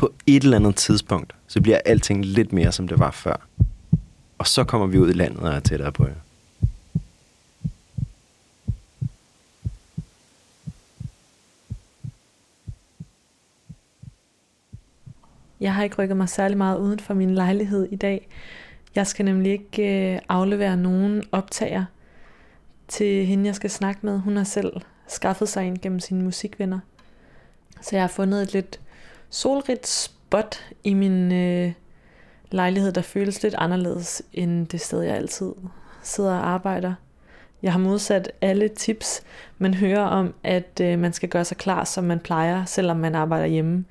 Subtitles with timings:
[0.00, 3.46] På et eller andet tidspunkt, så bliver alting lidt mere, som det var før.
[4.38, 6.14] Og så kommer vi ud i landet og er tættere på jer.
[15.60, 18.28] Jeg har ikke rykket mig særlig meget uden for min lejlighed i dag.
[18.94, 21.84] Jeg skal nemlig ikke øh, aflevere nogen optager
[22.88, 24.18] til hende, jeg skal snakke med.
[24.18, 24.72] Hun har selv
[25.08, 26.78] skaffet sig en gennem sine musikvenner.
[27.80, 28.80] Så jeg har fundet et lidt
[29.30, 31.72] solrigt spot i min øh,
[32.50, 35.52] lejlighed, der føles lidt anderledes end det sted, jeg altid
[36.02, 36.94] sidder og arbejder.
[37.62, 39.22] Jeg har modsat alle tips,
[39.58, 43.14] man hører om, at øh, man skal gøre sig klar, som man plejer, selvom man
[43.14, 43.84] arbejder hjemme.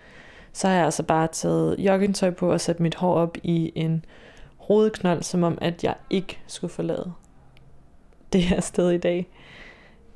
[0.53, 4.05] Så har jeg altså bare taget joggingtøj på og sat mit hår op i en
[4.57, 7.11] hovedknold, som om at jeg ikke skulle forlade
[8.33, 9.27] det her sted i dag.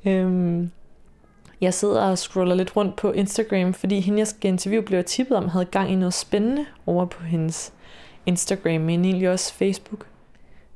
[0.04, 0.70] Øhm,
[1.64, 5.36] jeg sidder og scroller lidt rundt på Instagram, fordi hende, jeg skal interviewe, blev tippet
[5.36, 7.72] om, havde gang i noget spændende over på hendes
[8.26, 10.06] Instagram, men egentlig også Facebook.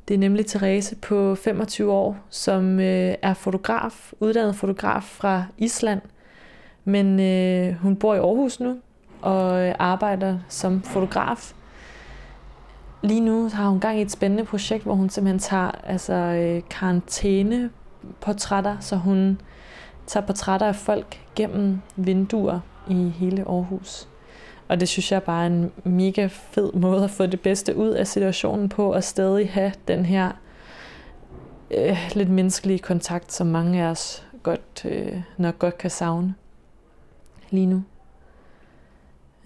[0.08, 6.00] Det er nemlig Therese på 25 år, som øh, er fotograf, uddannet fotograf fra Island.
[6.84, 8.77] Men øh, hun bor i Aarhus nu
[9.23, 11.52] og øh, arbejder som fotograf.
[13.02, 16.62] Lige nu har hun gang i et spændende projekt, hvor hun simpelthen tager altså, øh,
[16.70, 19.41] karantæneportrætter, så hun
[20.09, 24.09] tager portrætter af folk gennem vinduer i hele Aarhus.
[24.69, 27.89] Og det synes jeg bare er en mega fed måde at få det bedste ud
[27.89, 30.30] af situationen på, og stadig have den her
[31.70, 36.35] øh, lidt menneskelige kontakt, som mange af os godt, øh, nok godt kan savne
[37.51, 37.83] lige nu.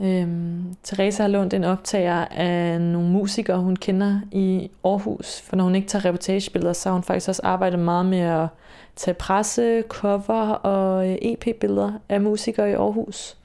[0.03, 5.41] Øhm, Teresa har lånt en optager af nogle musikere, hun kender i Aarhus.
[5.41, 8.49] For når hun ikke tager reportagebilleder, så har hun faktisk også arbejdet meget med at
[8.97, 13.37] tage presse, cover og øh, EP-billeder af musikere i Aarhus.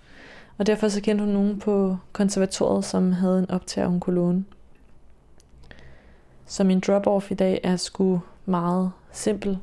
[0.58, 4.46] Og derfor så kendte hun nogen på konservatoriet, som havde en optager, hun kunne låne.
[6.46, 9.58] Så min drop-off i dag er sgu meget simpel.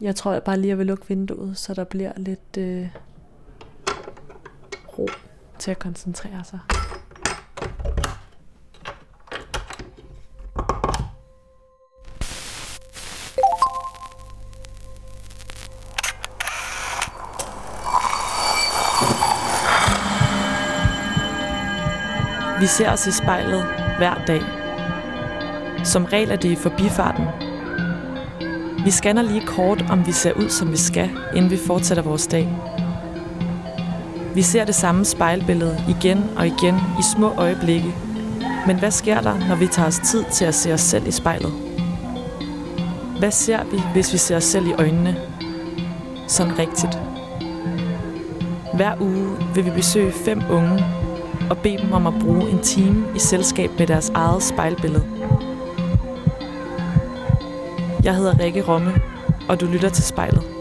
[0.00, 2.88] Jeg tror jeg bare lige, jeg vil lukke vinduet, så der bliver lidt øh,
[4.98, 5.06] ro
[5.58, 6.60] til at koncentrere sig.
[22.60, 23.64] Vi ser os i spejlet
[23.98, 24.42] hver dag.
[25.84, 27.26] Som regel er det i forbifarten.
[28.84, 32.26] Vi scanner lige kort, om vi ser ud, som vi skal, inden vi fortsætter vores
[32.26, 32.48] dag.
[34.34, 37.94] Vi ser det samme spejlbillede igen og igen i små øjeblikke.
[38.66, 41.10] Men hvad sker der, når vi tager os tid til at se os selv i
[41.10, 41.52] spejlet?
[43.18, 45.16] Hvad ser vi, hvis vi ser os selv i øjnene?
[46.26, 46.98] Sådan rigtigt.
[48.74, 50.84] Hver uge vil vi besøge fem unge
[51.50, 55.04] og bede dem om at bruge en time i selskab med deres eget spejlbillede.
[58.04, 58.92] Jeg hedder Rikke Romme,
[59.48, 60.53] og du lytter til spejlet.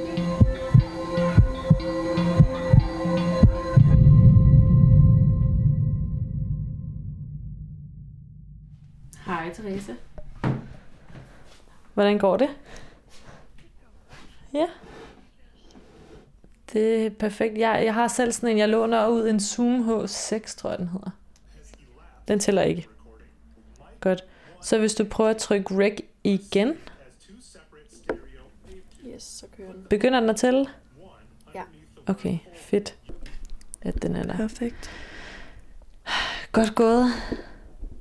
[11.93, 12.49] Hvordan går det?
[14.53, 14.65] Ja.
[16.73, 17.57] Det er perfekt.
[17.57, 20.87] Jeg, jeg har selv sådan en, jeg låner ud en Zoom H6, tror jeg den
[20.87, 21.09] hedder.
[22.27, 22.87] Den tæller ikke.
[23.99, 24.23] Godt.
[24.61, 26.73] Så hvis du prøver at trykke rec igen.
[29.07, 29.85] Yes, så kører den.
[29.89, 30.65] Begynder den at tælle?
[31.55, 31.63] Ja.
[32.07, 32.96] Okay, fedt.
[33.81, 34.37] At den er der.
[34.37, 34.91] Perfekt.
[36.51, 37.05] Godt gået.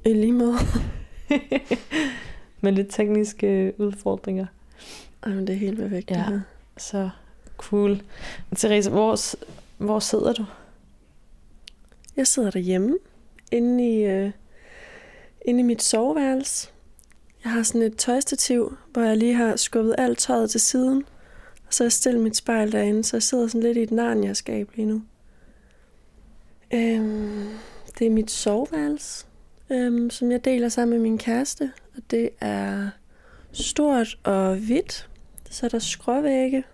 [0.05, 0.57] I lige måde.
[2.65, 4.47] Med lidt tekniske udfordringer.
[5.27, 6.11] Jamen, det er helt perfekt.
[6.11, 6.25] Ja.
[6.25, 6.41] her.
[6.77, 7.11] Så
[7.57, 8.03] cool.
[8.57, 9.19] Therese, hvor,
[9.85, 10.45] hvor sidder du?
[12.17, 12.99] Jeg sidder derhjemme,
[13.53, 14.31] inde i, øh,
[15.45, 16.69] inde i mit soveværelse.
[17.45, 21.05] Jeg har sådan et tøjstativ, hvor jeg lige har skubbet alt tøjet til siden.
[21.67, 23.91] Og så har jeg stillet mit spejl derinde, så jeg sidder sådan lidt i et
[23.91, 25.03] narniaskab lige nu.
[26.75, 27.49] Øhm,
[27.99, 29.27] det er mit soveværelse,
[29.73, 31.73] øhm, som jeg deler sammen med min kæreste.
[31.97, 32.89] Og det er
[33.53, 35.09] stort og hvidt.
[35.51, 36.65] Så er der skråvægge.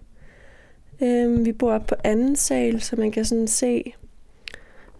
[1.00, 3.94] Øhm, vi bor oppe på anden sal, så man kan sådan se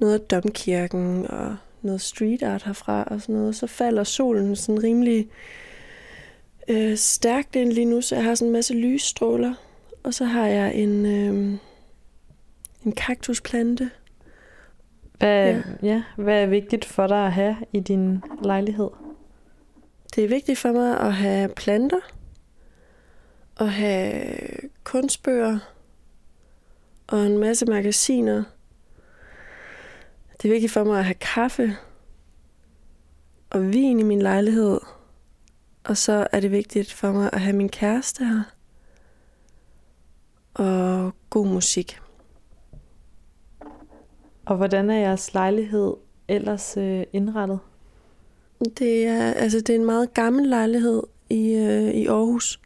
[0.00, 3.56] noget af domkirken og noget street art herfra og sådan noget.
[3.56, 5.28] Så falder solen sådan rimelig
[6.68, 9.54] øh, stærkt ind lige nu, så jeg har sådan en masse lysstråler.
[10.02, 11.58] Og så har jeg en, øh,
[12.84, 13.90] en kaktusplante.
[15.18, 15.62] Hvad, ja.
[15.82, 18.90] Ja, hvad er vigtigt for dig at have i din lejlighed?
[20.14, 22.00] Det er vigtigt for mig at have planter,
[23.56, 24.34] at have
[24.84, 25.58] kunstbøger
[27.06, 28.44] og en masse magasiner.
[30.42, 31.76] Det er vigtigt for mig at have kaffe
[33.50, 34.80] og vin i min lejlighed.
[35.84, 38.42] Og så er det vigtigt for mig at have min kæreste her.
[40.54, 42.00] Og god musik.
[44.48, 45.94] Og hvordan er jeres lejlighed
[46.28, 47.58] ellers øh, indrettet?
[48.78, 52.60] Det er, altså, det er en meget gammel lejlighed i, øh, i Aarhus.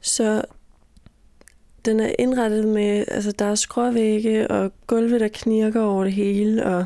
[0.00, 0.42] Så
[1.84, 6.66] den er indrettet med, altså der er skråvægge og gulve, der knirker over det hele,
[6.66, 6.84] og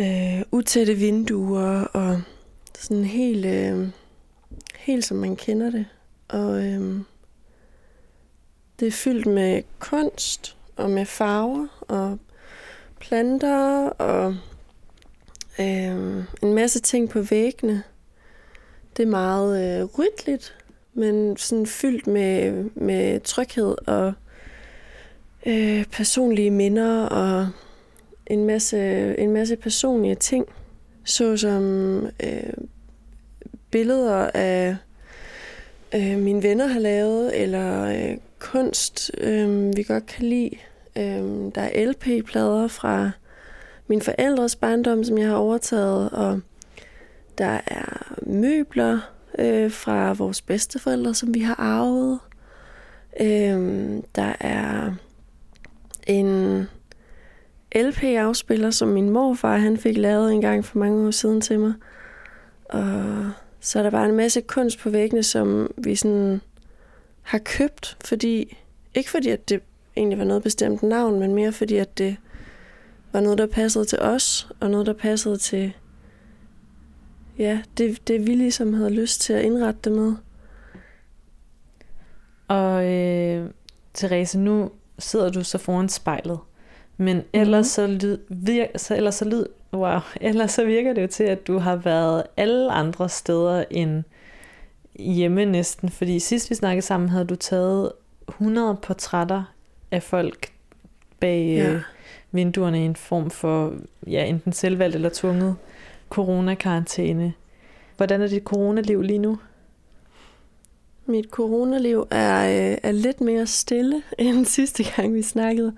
[0.00, 2.22] øh, utætte vinduer, og
[2.78, 3.88] sådan helt, øh,
[4.76, 5.86] helt som man kender det.
[6.28, 7.00] Og øh,
[8.80, 12.18] det er fyldt med kunst, og med farver, og
[13.08, 14.36] planter, og
[15.60, 17.82] øh, en masse ting på væggene.
[18.96, 20.56] Det er meget øh, rytligt,
[20.94, 24.12] men sådan fyldt med, med tryghed og
[25.46, 27.48] øh, personlige minder og
[28.26, 28.78] en masse,
[29.18, 30.46] en masse personlige ting,
[31.04, 32.52] såsom øh,
[33.70, 34.76] billeder af
[35.94, 40.56] øh, mine venner har lavet, eller øh, kunst, øh, vi godt kan lide.
[40.96, 43.10] Øh, der er LP-plader fra
[43.86, 46.40] min forældres barndom, som jeg har overtaget, og
[47.38, 48.98] der er møbler
[49.38, 52.18] øh, fra vores bedsteforældre, som vi har arvet.
[53.20, 54.92] Øh, der er
[56.06, 56.68] en
[57.74, 61.72] LP-afspiller, som min morfar han fik lavet en gang for mange år siden til mig.
[62.64, 63.30] Og
[63.60, 66.40] så er der bare en masse kunst på væggene, som vi sådan
[67.22, 68.56] har købt, fordi
[68.94, 69.60] ikke fordi, at det
[69.96, 72.16] egentlig var noget bestemt navn, men mere fordi, at det
[73.12, 75.72] var noget, der passede til os, og noget, der passede til
[77.38, 80.14] ja, det, det vi ligesom havde lyst til at indrette det med.
[82.48, 83.50] Og øh,
[83.94, 86.38] Therese, nu sidder du så foran spejlet.
[86.96, 87.68] Men ellers, mm.
[87.68, 91.46] så, lyd, vir, så, ellers, så, lyd, wow, ellers så virker det jo til, at
[91.46, 94.02] du har været alle andre steder end
[94.98, 95.88] hjemme næsten.
[95.88, 97.92] Fordi sidst vi snakkede sammen, havde du taget
[98.28, 99.53] 100 portrætter
[99.94, 100.52] af folk
[101.20, 101.72] bag ja.
[101.72, 101.82] øh,
[102.32, 103.74] vinduerne i en form for
[104.06, 105.56] ja, enten selvvalgt eller tvunget
[106.10, 107.32] coronakarantæne.
[107.96, 109.38] Hvordan er dit coronaliv lige nu?
[111.06, 115.72] Mit coronaliv er, øh, er lidt mere stille end sidste gang, vi snakkede.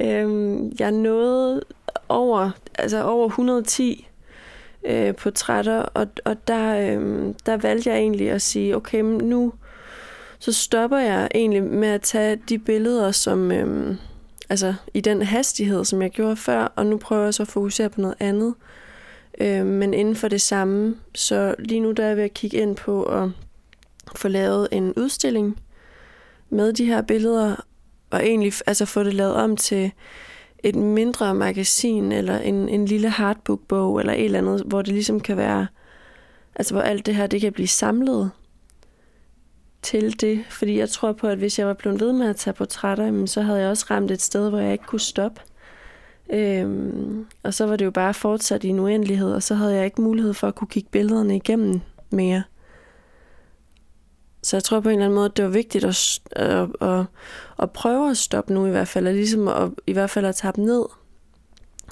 [0.00, 1.62] Øhm, jeg nåede
[2.08, 4.08] over, altså over 110
[4.84, 9.52] øh, portrætter, og, og der, øh, der valgte jeg egentlig at sige, okay, nu
[10.46, 13.96] så stopper jeg egentlig med at tage de billeder, som øhm,
[14.48, 17.90] altså i den hastighed, som jeg gjorde før, og nu prøver jeg så at fokusere
[17.90, 18.54] på noget andet.
[19.40, 22.56] Øhm, men inden for det samme, så lige nu der er jeg ved at kigge
[22.56, 23.28] ind på at
[24.16, 25.60] få lavet en udstilling
[26.50, 27.56] med de her billeder,
[28.10, 29.92] og egentlig altså få det lavet om til
[30.58, 35.20] et mindre magasin, eller en, en lille hardbook-bog, eller et eller andet, hvor det ligesom
[35.20, 35.66] kan være,
[36.54, 38.30] altså hvor alt det her, det kan blive samlet
[39.86, 40.44] til det.
[40.48, 43.42] Fordi jeg tror på, at hvis jeg var blevet ved med at tage portrætter, så
[43.42, 45.40] havde jeg også ramt et sted, hvor jeg ikke kunne stoppe.
[46.30, 49.84] Øhm, og så var det jo bare fortsat i en uendelighed, og så havde jeg
[49.84, 52.42] ikke mulighed for at kunne kigge billederne igennem mere.
[54.42, 57.04] Så jeg tror på en eller anden måde, at det var vigtigt at, at, at,
[57.58, 60.36] at prøve at stoppe nu i hvert fald, og ligesom at, i hvert fald at
[60.36, 60.84] tage dem ned,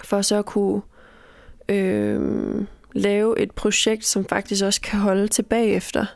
[0.04, 0.82] for så at kunne
[1.68, 6.06] øh, lave et projekt, som faktisk også kan holde tilbage efter,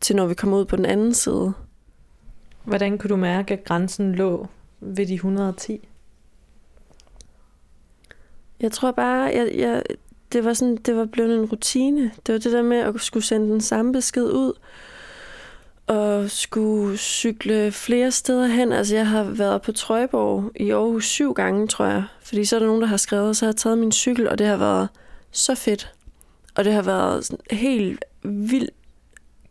[0.00, 1.52] til når vi kommer ud på den anden side.
[2.64, 4.46] Hvordan kunne du mærke, at grænsen lå
[4.80, 5.88] ved de 110?
[8.60, 9.82] Jeg tror bare, jeg, jeg,
[10.32, 12.12] det var sådan, det var blevet en rutine.
[12.26, 14.52] Det var det der med at skulle sende den samme besked ud,
[15.86, 18.72] og skulle cykle flere steder hen.
[18.72, 22.04] Altså, jeg har været på Trøjborg i Aarhus syv gange, tror jeg.
[22.20, 24.38] Fordi så er der nogen, der har skrevet, så har jeg taget min cykel, og
[24.38, 24.88] det har været
[25.30, 25.92] så fedt.
[26.54, 28.70] Og det har været sådan helt vildt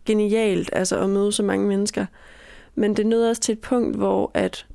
[0.07, 2.05] genialt, altså at møde så mange mennesker.
[2.75, 4.65] Men det nåede også til et punkt, hvor at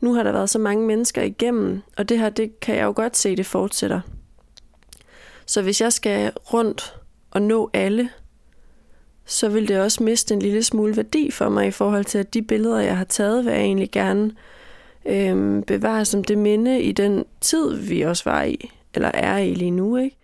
[0.00, 2.92] nu har der været så mange mennesker igennem, og det her, det kan jeg jo
[2.96, 4.00] godt se, det fortsætter.
[5.46, 6.96] Så hvis jeg skal rundt
[7.30, 8.08] og nå alle,
[9.24, 12.34] så vil det også miste en lille smule værdi for mig i forhold til, at
[12.34, 14.30] de billeder, jeg har taget, vil jeg egentlig gerne
[15.06, 18.70] øhm, bevare som det minde i den tid, vi også var i.
[18.94, 20.16] eller er i lige nu, ikke?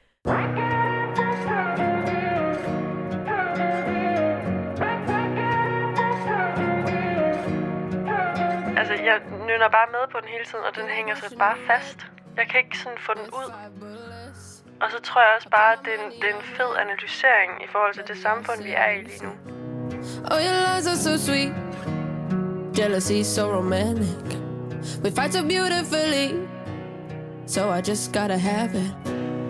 [9.14, 11.98] Jeg nynner bare med på den hele tiden, og den hænger sig bare fast.
[12.38, 13.48] Jeg kan ikke sådan få den ud.
[14.82, 17.50] Og så tror jeg også bare, at det er en, det er en fed analysering
[17.66, 19.32] i forhold til det samfund, vi er i lige nu.
[20.30, 21.52] Oh, your lies are so sweet.
[22.78, 24.26] Jealousy so romantic.
[25.04, 26.26] We fight so beautifully.
[27.46, 28.90] So I just gotta have it.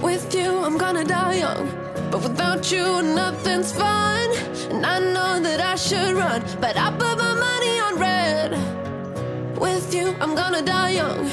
[0.06, 1.66] With you, I'm gonna die young.
[2.10, 4.26] But without you, nothing's fun.
[4.72, 6.42] And I know that I should run.
[6.60, 8.73] But I put my money on red.
[9.58, 11.24] With you, I'm gonna die young.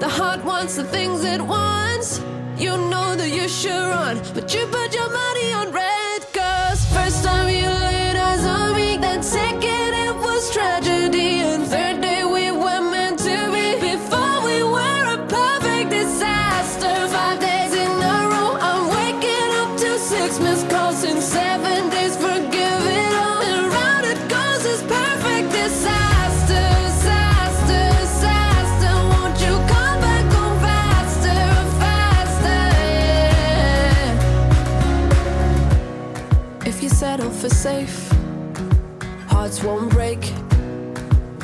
[0.00, 2.20] The heart wants the things it wants.
[2.56, 4.20] You know that you should run.
[4.34, 5.69] But you put your money on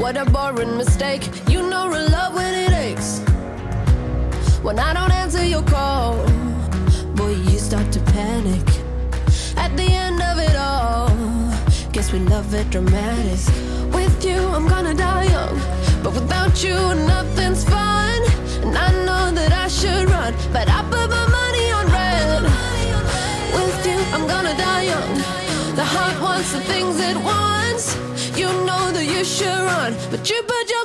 [0.07, 1.29] What a boring mistake.
[1.49, 3.19] You know real love when it aches.
[4.63, 6.15] When I don't answer your call,
[7.17, 8.65] boy, you start to panic.
[9.57, 11.09] At the end of it all,
[11.91, 13.41] guess we love it dramatic.
[13.93, 15.59] With you, I'm gonna die young.
[16.05, 16.79] But without you,
[17.13, 18.21] nothing's fun.
[18.63, 22.43] And I know that I should run, but I put my money on red.
[23.57, 25.15] With you, I'm gonna die young.
[25.75, 27.56] The heart wants the things it wants.
[28.37, 30.85] You know that you should run, but you put your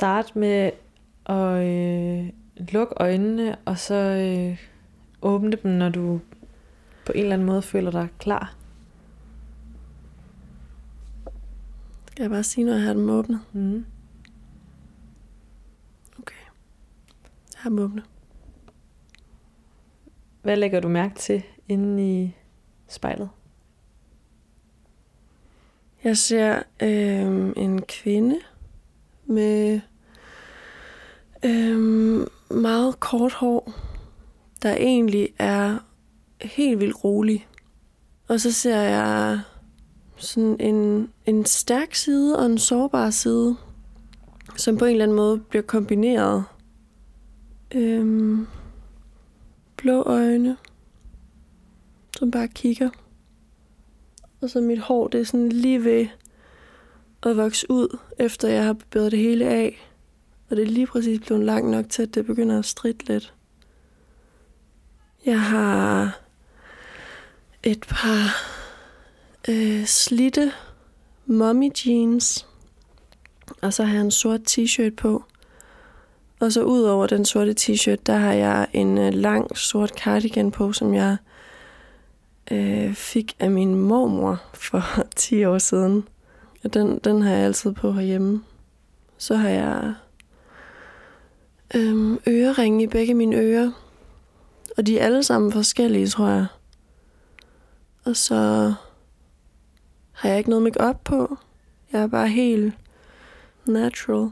[0.00, 0.70] starte med
[1.26, 2.32] at øh,
[2.72, 4.58] lukke øjnene, og så øh,
[5.22, 6.20] åbne dem, når du
[7.06, 8.56] på en eller anden måde føler dig klar?
[12.10, 13.40] Skal jeg bare sige, når jeg har dem åbnet?
[13.52, 13.84] Mm.
[16.18, 16.44] Okay.
[17.54, 18.04] Jeg har dem åbnet.
[20.42, 22.36] Hvad lægger du mærke til inde i
[22.88, 23.30] spejlet?
[26.04, 28.36] Jeg ser øh, en kvinde
[29.24, 29.80] med
[31.44, 33.72] Øhm, meget kort hår,
[34.62, 35.78] der egentlig er
[36.40, 37.48] helt vildt rolig.
[38.28, 39.40] Og så ser jeg
[40.16, 43.56] sådan en, en stærk side og en sårbar side,
[44.56, 46.44] som på en eller anden måde bliver kombineret.
[47.74, 48.46] Øhm,
[49.76, 50.56] blå øjne,
[52.18, 52.90] som bare kigger.
[54.40, 56.06] Og så mit hår, det er sådan lige ved
[57.22, 59.89] at vokse ud, efter jeg har barberet det hele af.
[60.50, 63.34] Og det er lige præcis blevet langt nok til, at det begynder at stride lidt.
[65.26, 66.20] Jeg har
[67.62, 68.36] et par
[69.48, 70.52] øh, slitte
[71.26, 72.46] mommy jeans.
[73.62, 75.24] Og så har jeg en sort t-shirt på.
[76.40, 80.50] Og så ud over den sorte t-shirt, der har jeg en øh, lang sort cardigan
[80.50, 81.16] på, som jeg
[82.50, 84.82] øh, fik af min mormor for
[85.16, 86.08] 10 år siden.
[86.64, 88.42] Og den, den har jeg altid på herhjemme.
[89.18, 89.94] Så har jeg
[91.74, 93.72] øhm, øreringe i begge mine ører.
[94.76, 96.46] Og de er alle sammen forskellige, tror jeg.
[98.04, 98.74] Og så
[100.12, 101.36] har jeg ikke noget make op på.
[101.92, 102.74] Jeg er bare helt
[103.66, 104.30] natural.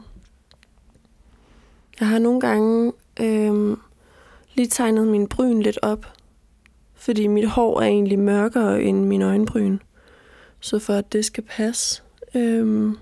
[1.99, 3.79] Jeg har nogle gange øhm,
[4.55, 6.05] lige tegnet min bryn lidt op,
[6.95, 9.77] fordi mit hår er egentlig mørkere end min øjenbryn.
[10.59, 12.03] Så for at det skal passe.
[12.35, 12.97] Øhm,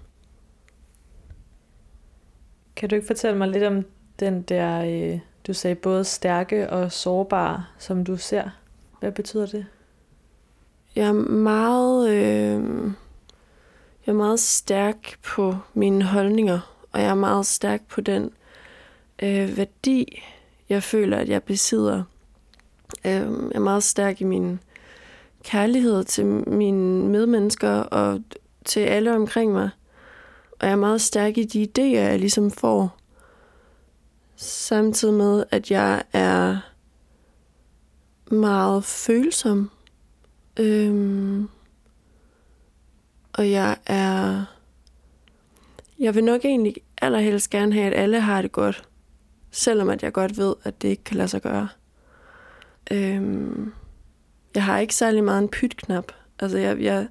[2.76, 3.86] Kan du ikke fortælle mig lidt om
[4.20, 8.50] den der, øh, du sagde både stærke og sårbare, som du ser?
[9.00, 9.66] Hvad betyder det?
[10.98, 12.84] jeg er meget, øh,
[14.06, 16.60] jeg er meget stærk på mine holdninger,
[16.92, 18.32] og jeg er meget stærk på den
[19.24, 20.24] øh, værdi,
[20.70, 22.04] jeg føler, at jeg besidder.
[23.06, 24.60] Øh, jeg er meget stærk i min
[25.44, 28.22] kærlighed til mine medmennesker og
[28.66, 29.70] til alle omkring mig.
[30.60, 32.98] Og jeg er meget stærk i de idéer, jeg ligesom får.
[34.40, 36.58] Samtidig med, at jeg er
[38.32, 39.72] meget følsom.
[40.60, 41.50] Øhm,
[43.34, 44.46] og jeg er...
[46.00, 48.90] Jeg vil nok egentlig allerhelst gerne have, at alle har det godt.
[49.52, 51.68] Selvom at jeg godt ved, at det ikke kan lade sig gøre.
[52.92, 53.74] Øhm,
[54.56, 56.12] jeg har ikke særlig meget en pytknap.
[56.40, 57.08] Altså, jeg, jeg,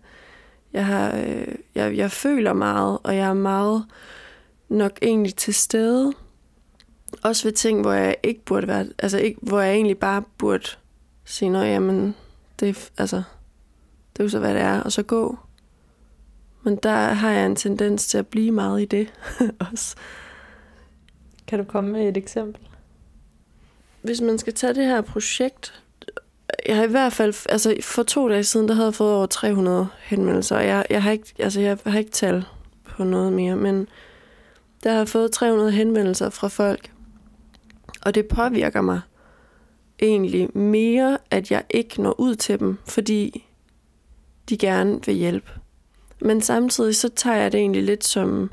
[0.72, 3.84] jeg, har, øh, jeg, jeg føler meget, og jeg er meget
[4.68, 6.12] nok egentlig til stede.
[7.26, 8.86] Også ved ting, hvor jeg ikke burde være...
[8.98, 10.66] Altså, ikke, hvor jeg egentlig bare burde
[11.24, 12.14] sige, noget, jamen,
[12.60, 13.16] det, altså,
[14.12, 15.38] det er jo så, hvad det er, og så gå.
[16.62, 19.12] Men der har jeg en tendens til at blive meget i det
[19.70, 19.96] også.
[21.46, 22.68] Kan du komme med et eksempel?
[24.02, 25.82] Hvis man skal tage det her projekt,
[26.66, 29.26] jeg har i hvert fald, altså for to dage siden, der havde jeg fået over
[29.26, 32.44] 300 henvendelser, og jeg, jeg, har ikke, altså jeg har ikke tal
[32.84, 33.88] på noget mere, men
[34.84, 36.90] der har jeg fået 300 henvendelser fra folk,
[38.06, 39.00] og det påvirker mig
[40.02, 43.44] egentlig mere, at jeg ikke når ud til dem, fordi
[44.48, 45.50] de gerne vil hjælpe.
[46.20, 48.50] Men samtidig så tager jeg det egentlig lidt som,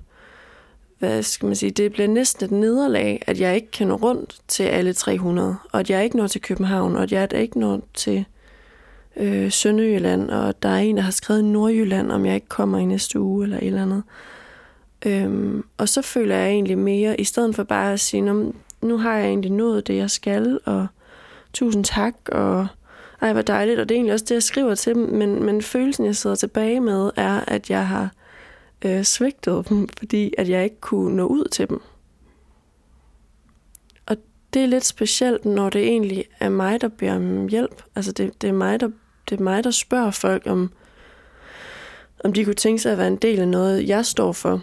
[0.99, 4.41] hvad skal man sige, det bliver næsten et nederlag, at jeg ikke kan nå rundt
[4.47, 7.82] til alle 300, og at jeg ikke når til København, og at jeg ikke når
[7.93, 8.25] til
[9.15, 12.86] øh, Sønderjylland, og der er en, der har skrevet Nordjylland, om jeg ikke kommer i
[12.86, 14.04] næste uge, eller et eller andet.
[15.06, 18.21] Øhm, og så føler jeg egentlig mere, i stedet for bare at sige,
[18.84, 20.88] nu har jeg egentlig nået det, jeg skal, og
[21.54, 22.67] tusind tak, og
[23.22, 25.62] ej, hvor dejligt, og det er egentlig også det, jeg skriver til dem, men, men
[25.62, 28.12] følelsen, jeg sidder tilbage med, er, at jeg har
[28.86, 31.82] øh, svigtet dem, fordi at jeg ikke kunne nå ud til dem.
[34.06, 34.17] Og
[34.54, 37.84] det er lidt specielt, når det egentlig er mig, der beder om hjælp.
[37.96, 38.89] Altså det, det, er, mig, der,
[39.30, 40.72] det er mig, der spørger folk, om,
[42.24, 44.62] om de kunne tænke sig at være en del af noget, jeg står for.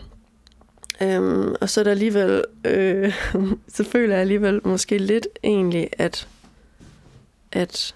[1.03, 3.15] Øhm, og så er der alligevel, øh,
[3.75, 6.29] så føler jeg alligevel måske lidt egentlig, at,
[7.53, 7.95] at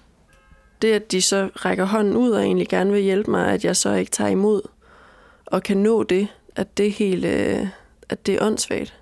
[0.81, 3.75] det, at de så rækker hånden ud og egentlig gerne vil hjælpe mig, at jeg
[3.75, 4.61] så ikke tager imod
[5.45, 7.67] og kan nå det, at det er helt, øh,
[8.09, 8.93] at det er åndssvagt.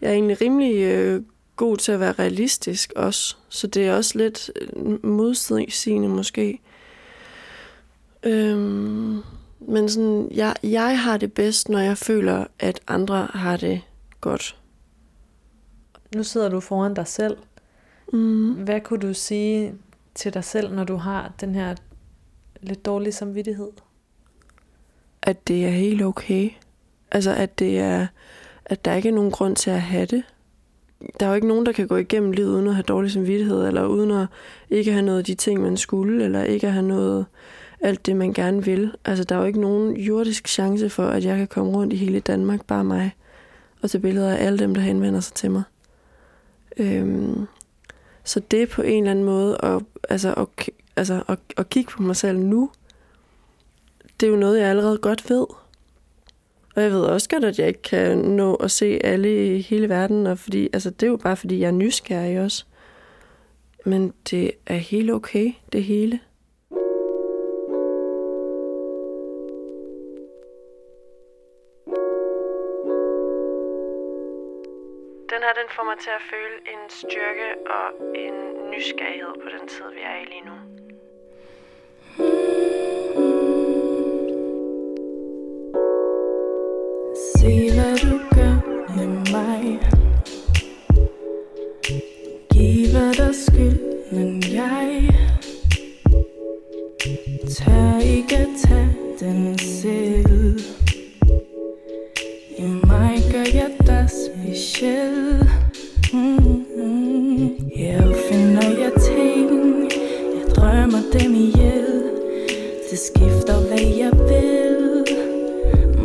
[0.00, 1.22] Jeg er egentlig rimelig øh,
[1.56, 6.60] god til at være realistisk også, så det er også lidt øh, modsigende måske.
[8.22, 9.22] Øhm,
[9.68, 13.80] men sådan, jeg, jeg har det bedst, når jeg føler, at andre har det
[14.20, 14.56] godt.
[16.14, 17.36] Nu sidder du foran dig selv.
[18.12, 18.52] Mm.
[18.52, 19.74] Hvad kunne du sige
[20.14, 21.74] til dig selv, når du har den her
[22.60, 23.70] lidt dårlige samvittighed?
[25.22, 26.50] At det er helt okay.
[27.10, 28.06] Altså, at det er,
[28.64, 30.22] at der ikke er nogen grund til at have det.
[31.20, 33.66] Der er jo ikke nogen, der kan gå igennem livet uden at have dårlig samvittighed,
[33.66, 34.26] eller uden at
[34.70, 37.26] ikke have noget af de ting, man skulle, eller ikke have noget
[37.84, 38.92] alt det, man gerne vil.
[39.04, 41.96] Altså, der er jo ikke nogen jordisk chance for, at jeg kan komme rundt i
[41.96, 43.14] hele Danmark, bare mig,
[43.82, 45.62] og tage billeder af alle dem, der henvender sig til mig.
[46.76, 47.46] Øhm,
[48.24, 52.02] så det på en eller anden måde, at, altså, at, altså, at, at kigge på
[52.02, 52.70] mig selv nu,
[54.20, 55.46] det er jo noget, jeg allerede godt ved.
[56.76, 59.88] Og jeg ved også godt, at jeg ikke kan nå at se alle i hele
[59.88, 62.64] verden, og fordi, altså, det er jo bare, fordi jeg er nysgerrig også.
[63.84, 66.20] Men det er helt okay, det hele.
[75.64, 78.34] Den får mig til at føle en styrke og en
[78.70, 80.56] nysgerrighed på den tid, vi er i lige nu.
[87.36, 88.56] Se hvad du gør
[88.96, 89.80] med mig.
[92.52, 95.08] Giver dig skylden jeg
[97.56, 100.60] Tør ikke tage den selv.
[102.58, 105.43] I mig gør jeg dig speciel.
[113.14, 115.04] skifter hvad jeg vil.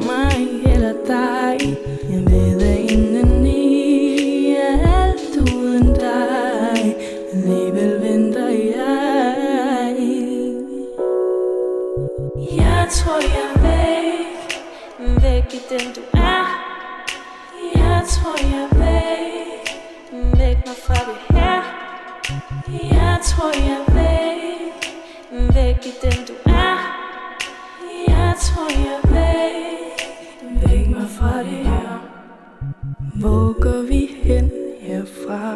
[0.07, 0.37] Mig
[0.73, 1.77] eller dig.
[2.09, 6.95] Jeg ved at indeni er alt uden dig.
[7.33, 9.95] Alligevel venter jeg.
[12.57, 14.37] Jeg tror jeg er væk
[15.21, 16.45] Væk i den du er.
[17.75, 19.65] Jeg tror jeg er væk
[20.39, 21.61] Væk mig fra det her.
[22.93, 24.73] Jeg tror jeg er væk
[25.55, 26.48] Væk i den du er.
[28.39, 32.09] Jeg tror jeg væk Væk mig fra det her.
[33.19, 35.55] Hvor går vi hen herfra?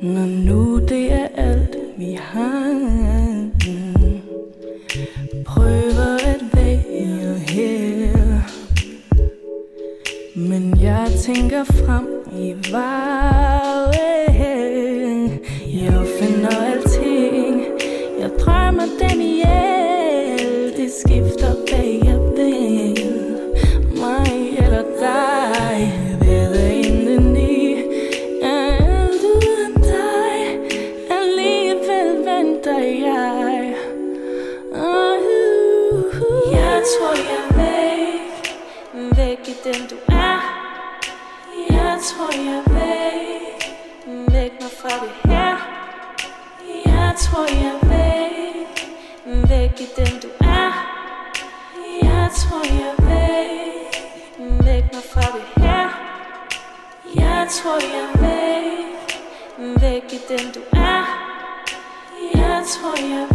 [0.00, 3.50] Når nu det er alt vi har.
[5.46, 8.40] Prøver at være her.
[10.36, 14.09] Men jeg tænker frem i vejen
[60.30, 61.04] Væk i den du er
[62.38, 63.29] Jeg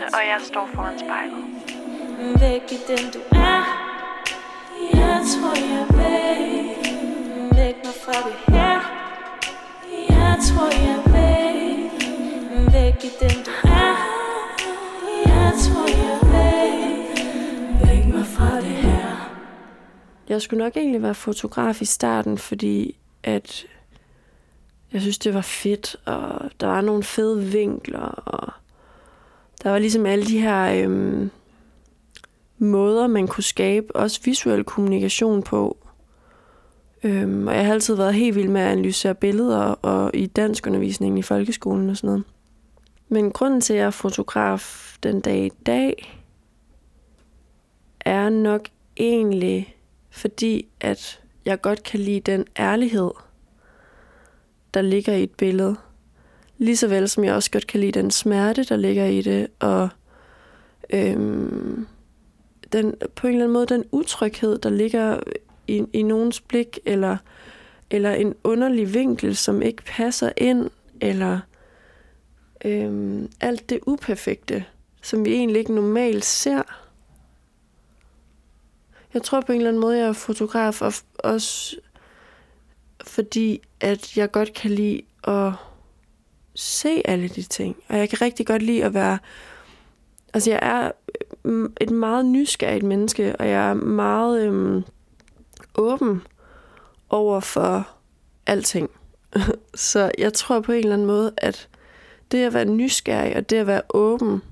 [0.00, 1.44] Therese, og jeg står foran spejlet.
[2.40, 3.62] Væk i den du er.
[4.94, 6.86] Jeg tror jeg er væk
[7.58, 8.76] Væk mig fra det her.
[10.10, 11.92] Jeg tror jeg er væk
[12.72, 13.94] Væk i den du er.
[15.26, 17.18] Jeg tror jeg er væk
[17.86, 19.36] Væk mig fra det her.
[20.28, 23.66] Jeg skulle nok egentlig være fotograf i starten, fordi at
[24.92, 28.52] jeg synes, det var fedt, og der var nogle fede vinkler, og
[29.62, 31.30] der var ligesom alle de her øhm,
[32.58, 35.76] måder, man kunne skabe også visuel kommunikation på.
[37.02, 40.66] Øhm, og jeg har altid været helt vild med at analysere billeder og i dansk
[40.66, 42.24] undervisning i folkeskolen og sådan noget.
[43.08, 46.20] Men grunden til, at jeg er fotograf den dag i dag,
[48.00, 49.76] er nok egentlig
[50.10, 53.10] fordi, at jeg godt kan lide den ærlighed,
[54.74, 55.76] der ligger i et billede.
[56.60, 59.46] Lige så vel som jeg også godt kan lide den smerte, der ligger i det,
[59.58, 59.88] og
[60.90, 61.86] øhm,
[62.72, 65.20] den, på en eller anden måde den utryghed, der ligger
[65.66, 67.16] i, i nogens blik, eller,
[67.90, 70.70] eller en underlig vinkel, som ikke passer ind,
[71.00, 71.40] eller
[72.64, 74.64] øhm, alt det uperfekte,
[75.02, 76.62] som vi egentlig ikke normalt ser.
[79.14, 81.76] Jeg tror på en eller anden måde, jeg er fotograf, og også
[83.04, 85.52] fordi, at jeg godt kan lide at
[86.54, 87.76] se alle de ting.
[87.88, 89.18] Og jeg kan rigtig godt lide at være...
[90.34, 90.90] Altså, jeg er
[91.44, 94.84] mm, et meget nysgerrigt menneske, og jeg er meget øhm,
[95.74, 96.22] åben
[97.10, 97.88] over for
[98.46, 98.90] alting.
[99.74, 101.68] Så jeg tror på en eller anden måde, at
[102.30, 104.42] det at være nysgerrig og det at være åben,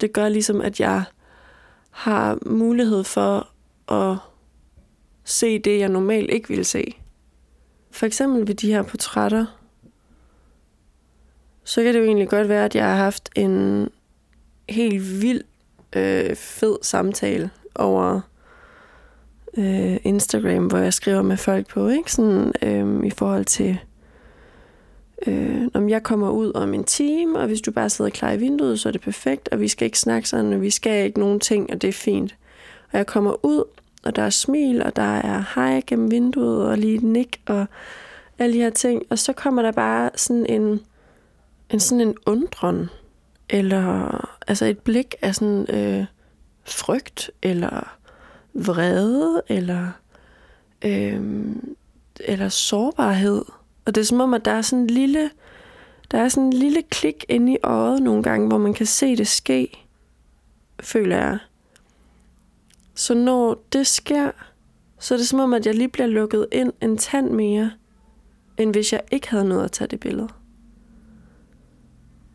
[0.00, 1.04] det gør ligesom, at jeg
[1.90, 3.48] har mulighed for
[3.92, 4.16] at
[5.24, 6.96] se det, jeg normalt ikke ville se.
[7.90, 9.46] For eksempel ved de her portrætter,
[11.64, 13.88] så kan det jo egentlig godt være, at jeg har haft en
[14.68, 15.40] helt vild
[15.96, 18.20] øh, fed samtale over
[19.58, 22.12] øh, Instagram, hvor jeg skriver med folk på, ikke?
[22.12, 23.78] Sådan, øh, i forhold til,
[25.26, 28.38] øh, om jeg kommer ud om en time, og hvis du bare sidder klar i
[28.38, 31.20] vinduet, så er det perfekt, og vi skal ikke snakke sådan, og vi skal ikke
[31.20, 32.34] nogen ting, og det er fint.
[32.92, 33.64] Og jeg kommer ud,
[34.04, 37.66] og der er smil, og der er hej gennem vinduet, og lige et nik, og
[38.38, 39.02] alle de her ting.
[39.10, 40.80] Og så kommer der bare sådan en,
[41.70, 42.90] en sådan en undren,
[43.48, 46.06] eller altså et blik af sådan øh,
[46.64, 47.96] frygt, eller
[48.54, 49.90] vrede, eller,
[50.84, 51.46] øh,
[52.20, 53.44] eller sårbarhed.
[53.84, 55.30] Og det er som om, at der er sådan en lille,
[56.10, 59.16] Der er sådan en lille klik inde i øjet nogle gange, hvor man kan se
[59.16, 59.86] det ske,
[60.80, 61.38] føler jeg.
[62.94, 64.30] Så når det sker,
[64.98, 67.70] så er det som om, at jeg lige bliver lukket ind en tand mere,
[68.56, 70.28] end hvis jeg ikke havde noget at tage det billede.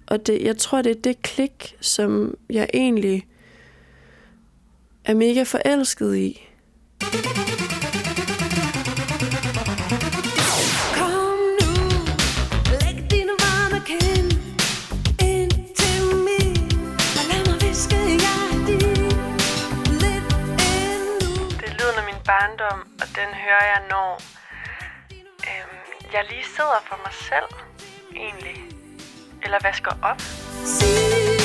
[0.10, 3.28] Og det, jeg tror, det er det klik, som jeg egentlig
[5.06, 6.46] er mega forelsket i.
[22.26, 24.22] Barndom, og den hører jeg, når
[25.50, 25.80] øhm,
[26.14, 27.50] jeg lige sidder for mig selv,
[28.16, 28.69] egentlig.
[29.42, 30.22] Eller vasker op.
[30.66, 31.39] Sige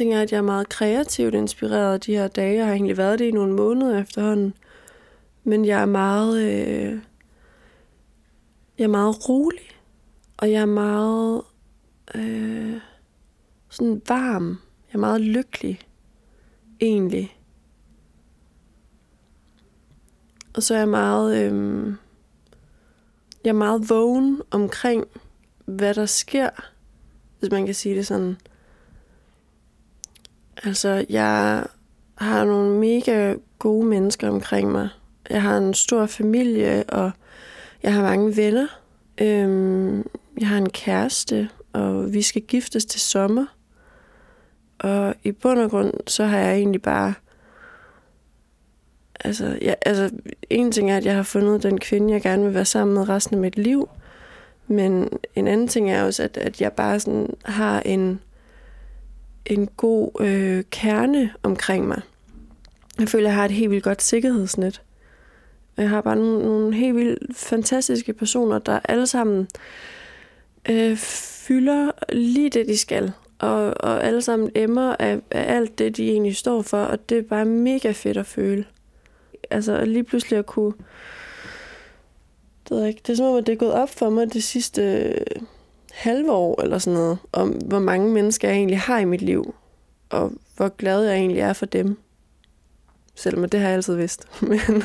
[0.00, 2.54] ting er, at jeg er meget kreativt inspireret de her dage.
[2.54, 4.54] Jeg har egentlig været det i nogle måneder efterhånden.
[5.44, 6.42] Men jeg er meget...
[6.42, 6.98] Øh,
[8.78, 9.70] jeg er meget rolig.
[10.36, 11.42] Og jeg er meget...
[12.14, 12.80] Øh,
[13.68, 14.48] sådan varm.
[14.88, 15.80] Jeg er meget lykkelig.
[16.80, 17.36] Egentlig.
[20.54, 21.36] Og så er jeg meget...
[21.36, 21.94] Øh,
[23.44, 25.04] jeg er meget vågen omkring,
[25.64, 26.50] hvad der sker
[27.38, 28.36] hvis man kan sige det sådan.
[30.64, 31.66] Altså, jeg
[32.18, 34.88] har nogle mega gode mennesker omkring mig.
[35.30, 37.10] Jeg har en stor familie, og
[37.82, 38.66] jeg har mange venner.
[39.20, 40.06] Øhm,
[40.40, 43.46] jeg har en kæreste, og vi skal giftes til sommer.
[44.78, 47.14] Og i bund og grund, så har jeg egentlig bare...
[49.24, 50.10] Altså, jeg, altså,
[50.50, 53.08] en ting er, at jeg har fundet den kvinde, jeg gerne vil være sammen med
[53.08, 53.88] resten af mit liv.
[54.66, 58.20] Men en anden ting er også, at, at jeg bare sådan har en,
[59.46, 62.00] en god øh, kerne omkring mig.
[62.98, 64.82] Jeg føler, at jeg har et helt vildt godt sikkerhedsnet.
[65.76, 69.48] Jeg har bare nogle, nogle helt vildt fantastiske personer, der alle sammen
[70.70, 73.12] øh, fylder lige det, de skal.
[73.38, 77.18] Og, og alle sammen emmer af, af alt det, de egentlig står for, og det
[77.18, 78.64] er bare mega fedt at føle.
[79.50, 80.72] Altså lige pludselig at kunne...
[82.68, 84.32] Det, ved jeg ikke, det er som om, at det er gået op for mig
[84.32, 85.42] det sidste øh,
[85.90, 89.54] halve år, eller sådan noget, om hvor mange mennesker jeg egentlig har i mit liv,
[90.10, 91.98] og hvor glad jeg egentlig er for dem.
[93.14, 94.28] Selvom det har jeg altid vidst.
[94.48, 94.82] Men,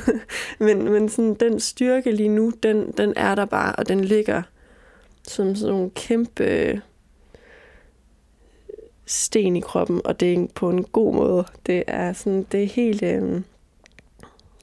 [0.59, 4.41] men, men sådan, den styrke lige nu, den, den er der bare, og den ligger
[5.27, 6.79] som sådan nogle kæmpe øh,
[9.05, 11.45] sten i kroppen, og det er på en god måde.
[11.65, 13.41] Det er sådan, det er helt, øh,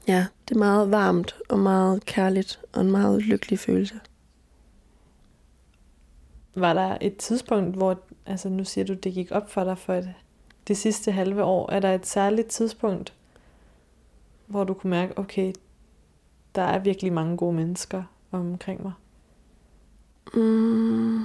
[0.07, 3.99] ja, det er meget varmt og meget kærligt og en meget lykkelig følelse.
[6.55, 9.93] Var der et tidspunkt, hvor, altså nu siger du, det gik op for dig for
[9.93, 10.13] et,
[10.67, 11.71] det sidste halve år.
[11.71, 13.13] Er der et særligt tidspunkt,
[14.47, 15.53] hvor du kunne mærke, okay,
[16.55, 18.93] der er virkelig mange gode mennesker omkring mig?
[20.33, 21.21] Mm.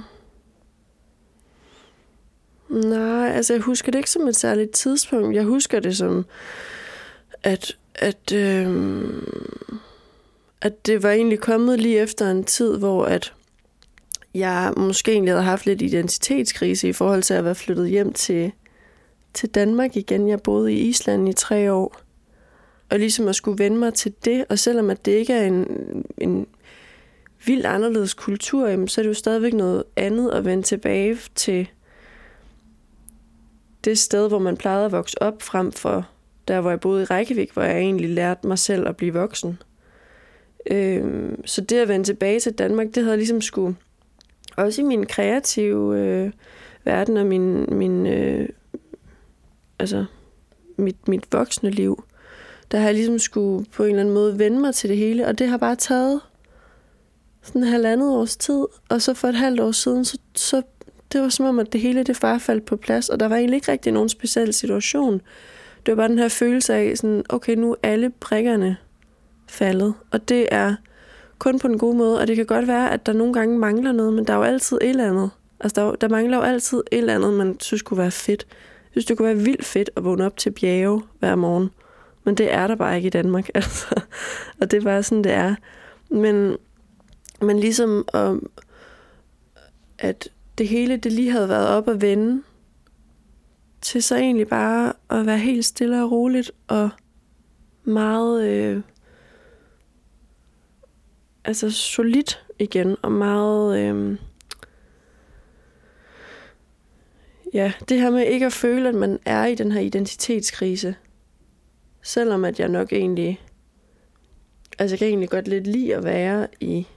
[2.69, 5.35] Nej, altså jeg husker det ikke som et særligt tidspunkt.
[5.35, 6.25] Jeg husker det som,
[7.43, 9.23] at, at, øh,
[10.61, 13.33] at det var egentlig kommet lige efter en tid, hvor at
[14.39, 18.51] jeg måske egentlig havde haft lidt identitetskrise i forhold til at være flyttet hjem til,
[19.33, 20.29] til Danmark igen.
[20.29, 22.01] Jeg boede i Island i tre år.
[22.89, 25.65] Og ligesom at skulle vende mig til det, og selvom at det ikke er en,
[26.17, 26.47] en
[27.45, 31.69] vildt anderledes kultur, jamen, så er det jo stadigvæk noget andet at vende tilbage til
[33.83, 36.07] det sted, hvor man plejede at vokse op, frem for
[36.47, 39.61] der, hvor jeg boede i Reykjavik, hvor jeg egentlig lærte mig selv at blive voksen.
[40.71, 43.75] Øhm, så det at vende tilbage til Danmark, det havde ligesom skulle,
[44.59, 46.31] også i min kreative øh,
[46.83, 48.49] verden og min, min øh,
[49.79, 50.05] altså
[50.77, 52.03] mit, mit voksne liv,
[52.71, 55.27] der har jeg ligesom skulle på en eller anden måde vende mig til det hele,
[55.27, 56.21] og det har bare taget
[57.41, 60.61] sådan en halvandet års tid, og så for et halvt år siden, så, så
[61.11, 63.35] det var som om, at det hele det bare faldt på plads, og der var
[63.35, 65.21] egentlig ikke rigtig nogen speciel situation.
[65.85, 68.77] Det var bare den her følelse af, sådan, okay, nu er alle prikkerne
[69.47, 70.75] faldet, og det er
[71.39, 73.91] kun på en god måde, og det kan godt være, at der nogle gange mangler
[73.91, 75.29] noget, men der er jo altid et eller andet.
[75.59, 78.47] Altså, der, der mangler jo altid et eller andet, man synes kunne være fedt.
[78.49, 81.69] Jeg synes, det kunne være vildt fedt at vågne op til bjerge hver morgen.
[82.23, 84.01] Men det er der bare ikke i Danmark, altså.
[84.61, 85.55] Og det er bare sådan, det er.
[86.09, 86.57] Men,
[87.41, 88.49] men ligesom, um,
[89.99, 92.43] at det hele, det lige havde været op at vende,
[93.81, 96.89] til så egentlig bare at være helt stille og roligt, og
[97.83, 98.81] meget øh,
[101.49, 104.17] altså solidt igen, og meget øh,
[107.53, 110.95] ja, det her med ikke at føle, at man er i den her identitetskrise,
[112.01, 113.41] selvom at jeg nok egentlig,
[114.79, 116.87] altså jeg kan egentlig godt lidt lide at være i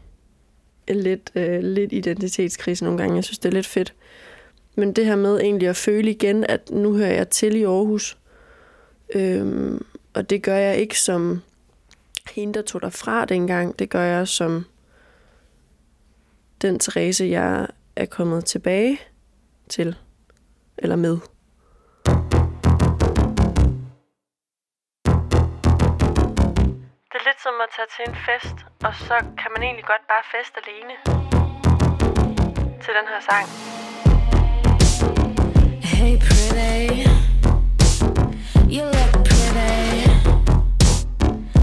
[0.88, 3.16] lidt, øh, lidt identitetskrise nogle gange.
[3.16, 3.94] Jeg synes, det er lidt fedt.
[4.74, 8.18] Men det her med egentlig at føle igen, at nu hører jeg til i Aarhus.
[9.14, 9.84] Øhm,
[10.14, 11.42] og det gør jeg ikke som
[12.30, 13.78] hende, der tog derfra dengang.
[13.78, 14.66] Det gør jeg som
[16.62, 17.66] den Therese, jeg
[17.96, 19.00] er kommet tilbage
[19.68, 19.96] til.
[20.78, 21.18] Eller med.
[27.10, 30.04] Det er lidt som at tage til en fest, og så kan man egentlig godt
[30.08, 30.94] bare feste alene
[32.82, 33.46] til den her sang.
[35.82, 37.08] Hey, pretty.
[38.74, 39.31] You look pretty.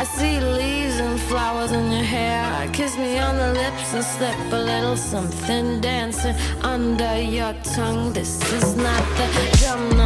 [0.00, 2.70] I see leaves and flowers in your hair.
[2.72, 8.14] Kiss me on the lips and slip a little something dancing under your tongue.
[8.14, 10.00] This is not the drum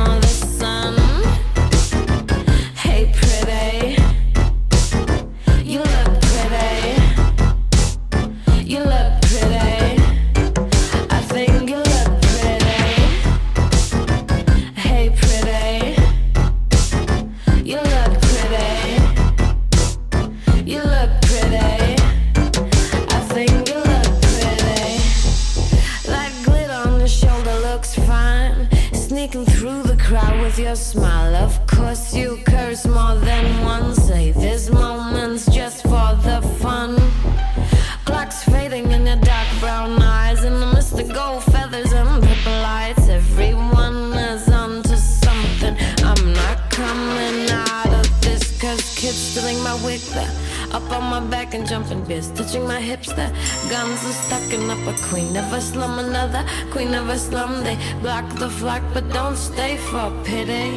[58.05, 60.69] block the flock but don't stay for pity.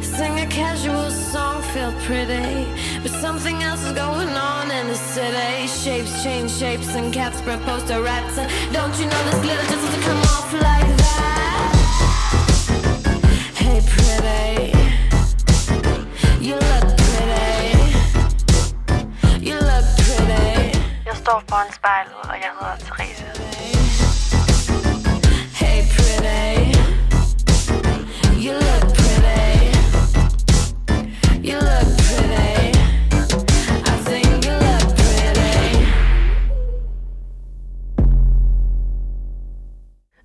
[0.00, 2.66] Sing a casual song, feel pretty.
[3.02, 5.66] But something else is going on in the city.
[5.66, 8.38] Shapes change shapes and cats spread poster rats.
[8.38, 11.29] And don't you know this glitter just doesn't come off like that?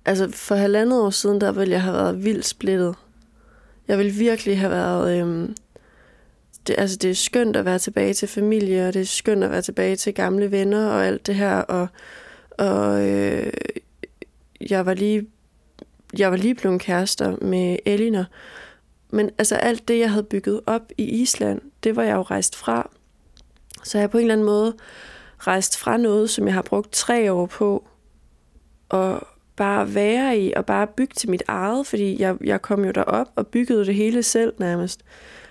[0.06, 2.94] Altså, for halvandet år siden, der ville jeg have været vildt splittet.
[3.88, 5.20] Jeg ville virkelig have været...
[5.20, 5.56] Øhm,
[6.66, 9.50] det, altså, det er skønt at være tilbage til familie, og det er skønt at
[9.50, 11.56] være tilbage til gamle venner og alt det her.
[11.56, 11.88] Og,
[12.58, 13.52] og øh,
[14.70, 15.26] jeg var lige
[16.18, 18.24] jeg var lige blevet kærester med Elinor.
[19.10, 22.56] Men altså alt det, jeg havde bygget op i Island, det var jeg jo rejst
[22.56, 22.90] fra.
[23.84, 24.74] Så jeg på en eller anden måde
[25.38, 27.88] rejst fra noget, som jeg har brugt tre år på,
[28.88, 29.26] og
[29.56, 33.26] bare være i, og bare bygge til mit eget, fordi jeg, jeg kom jo derop
[33.36, 35.00] og byggede det hele selv nærmest.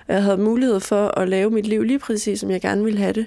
[0.07, 3.13] Jeg havde mulighed for at lave mit liv lige præcis, som jeg gerne ville have
[3.13, 3.25] det.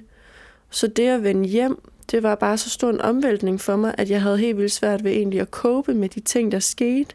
[0.70, 4.10] Så det at vende hjem, det var bare så stor en omvæltning for mig, at
[4.10, 7.14] jeg havde helt vildt svært ved egentlig at cope med de ting, der skete.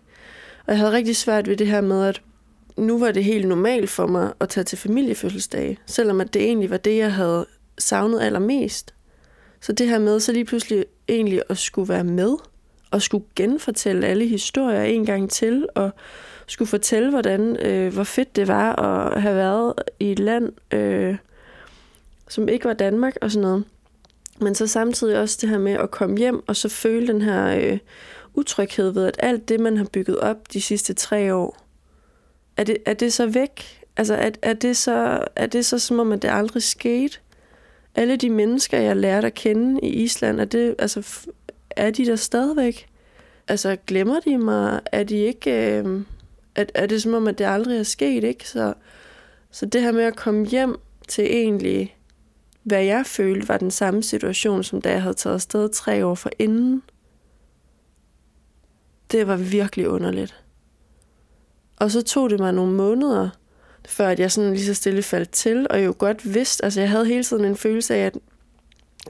[0.65, 2.21] Og jeg havde rigtig svært ved det her med, at
[2.77, 6.69] nu var det helt normalt for mig at tage til familiefødselsdage, selvom at det egentlig
[6.69, 7.45] var det, jeg havde
[7.77, 8.93] savnet allermest.
[9.61, 12.35] Så det her med så lige pludselig egentlig at skulle være med,
[12.93, 15.91] og skulle genfortælle alle historier en gang til, og
[16.47, 21.15] skulle fortælle, hvordan, øh, hvor fedt det var at have været i et land, øh,
[22.29, 23.63] som ikke var Danmark og sådan noget.
[24.39, 27.57] Men så samtidig også det her med at komme hjem, og så føle den her
[27.57, 27.77] øh,
[28.33, 31.57] utryghed ved, at alt det, man har bygget op de sidste tre år,
[32.57, 33.83] er det, er det så væk?
[33.97, 37.17] Altså, er, er, det så, er det så som om, at det aldrig skete?
[37.95, 41.27] Alle de mennesker, jeg lærte at kende i Island, er, det, altså,
[41.75, 42.87] er de der stadigvæk?
[43.47, 44.81] Altså, glemmer de mig?
[44.91, 45.77] Er de ikke...
[45.77, 46.01] Øh,
[46.55, 48.49] er, er det som om, at det aldrig er sket, ikke?
[48.49, 48.73] Så,
[49.51, 51.97] så det her med at komme hjem til egentlig,
[52.63, 56.15] hvad jeg følte var den samme situation, som da jeg havde taget afsted tre år
[56.15, 56.83] for inden,
[59.11, 60.43] det var virkelig underligt.
[61.75, 63.29] Og så tog det mig nogle måneder,
[63.87, 66.89] før at jeg sådan lige så stille faldt til, og jo godt vidste, altså jeg
[66.89, 68.17] havde hele tiden en følelse af, at,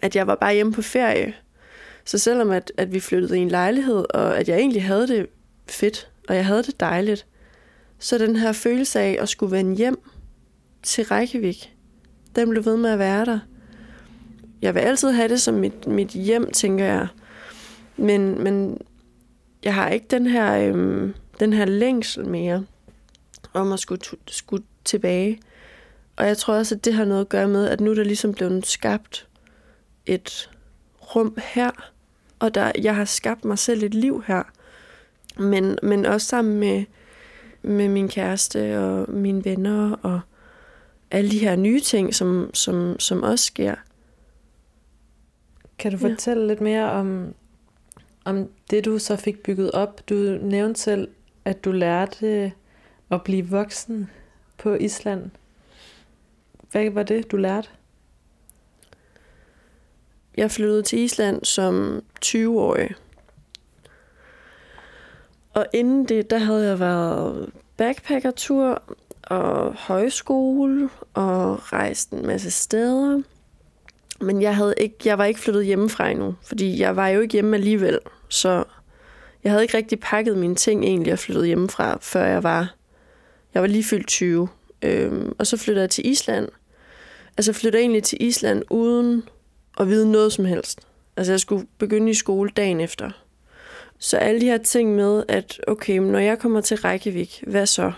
[0.02, 1.34] at jeg var bare hjemme på ferie.
[2.06, 5.28] Så selvom at, at vi flyttede i en lejlighed, og at jeg egentlig havde det
[5.70, 7.26] fedt, og jeg havde det dejligt,
[8.00, 10.00] så den her følelse af at skulle vende hjem
[10.84, 11.74] til Reykjavik,
[12.36, 13.40] den blev ved med at være der.
[14.62, 17.08] Jeg vil altid have det som mit, mit hjem, tænker jeg.
[17.98, 18.82] Men, men
[19.64, 22.66] jeg har ikke den her, øhm, den her længsel mere
[23.54, 25.40] om at skulle, skulle tilbage.
[26.16, 28.04] Og jeg tror også, at det har noget at gøre med, at nu er der
[28.04, 29.28] ligesom blevet skabt
[30.06, 30.50] et
[31.16, 31.93] rum her,
[32.44, 34.44] og der, jeg har skabt mig selv et liv her.
[35.38, 36.84] Men, men også sammen med,
[37.62, 40.20] med min kæreste og mine venner og
[41.12, 43.76] alle de her nye ting, som, som, som også sker.
[45.78, 46.14] Kan du Ja.
[46.14, 47.34] fortælle lidt mere om,
[48.26, 50.02] om det, du så fik bygget op?
[50.10, 51.08] Du nævnte selv,
[51.46, 52.52] at du lærte
[53.12, 54.10] at blive voksen
[54.58, 55.32] på Island.
[56.72, 57.70] Hvad var det, du lærte?
[60.38, 62.96] Jeg flyttede til Island som 20-årig.
[65.54, 68.84] Og inden det, der havde jeg været backpackertur
[69.24, 73.22] og højskole og rejst en masse steder.
[74.22, 77.34] Men jeg, havde ikke, jeg var ikke flyttet hjemmefra endnu, fordi jeg var jo ikke
[77.34, 78.00] hjemme alligevel.
[78.30, 78.64] Så
[79.44, 82.76] jeg havde ikke rigtig pakket mine ting egentlig og flyttet hjemmefra, før jeg var,
[83.54, 84.48] jeg var lige fyldt 20.
[84.82, 86.50] Øhm, og så flyttede jeg til Island.
[87.38, 89.24] Altså jeg egentlig til Island uden
[89.80, 90.80] at vide noget som helst.
[91.18, 93.12] Altså jeg skulle begynde i skole dagen efter.
[93.98, 97.92] Så alle de her ting med, at okay, når jeg kommer til Reykjavik, hvad så?